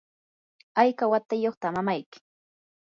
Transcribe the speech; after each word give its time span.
¿hayka 0.75 1.05
watayuqta 1.11 1.67
mamayki? 1.75 2.17